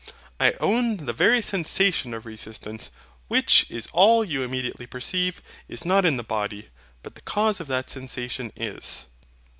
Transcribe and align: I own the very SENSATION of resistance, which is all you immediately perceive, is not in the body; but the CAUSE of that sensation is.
I 0.39 0.53
own 0.53 0.97
the 1.05 1.13
very 1.13 1.43
SENSATION 1.43 2.15
of 2.15 2.25
resistance, 2.25 2.89
which 3.27 3.67
is 3.69 3.85
all 3.93 4.25
you 4.25 4.41
immediately 4.41 4.87
perceive, 4.87 5.43
is 5.67 5.85
not 5.85 6.05
in 6.05 6.17
the 6.17 6.23
body; 6.23 6.69
but 7.03 7.13
the 7.13 7.21
CAUSE 7.21 7.59
of 7.59 7.67
that 7.67 7.91
sensation 7.91 8.51
is. 8.55 9.05